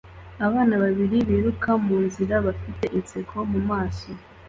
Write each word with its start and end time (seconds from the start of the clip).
Abana 0.47 0.75
babiri 0.83 1.17
biruka 1.29 1.69
munzira 1.85 2.35
bafite 2.45 2.83
inseko 2.99 3.35
mumaso 3.51 4.11